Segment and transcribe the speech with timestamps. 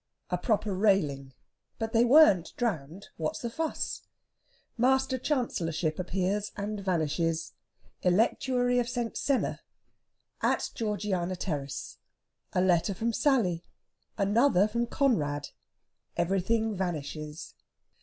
[0.31, 1.31] A PROPER RAILING.
[1.77, 3.09] BUT THEY WEREN'T DROWNED.
[3.17, 4.01] WHAT'S THE FUSS?
[4.75, 7.53] MASTER CHANCELLORSHIP APPEARS AND VANISHES.
[8.01, 9.15] ELECTUARY OF ST.
[9.15, 9.59] SENNA.
[10.41, 11.99] AT GEORGIANA TERRACE.
[12.53, 13.63] A LETTER FROM SALLY.
[14.17, 15.49] ANOTHER FROM CONRAD.
[16.17, 17.53] EVERYTHING VANISHES!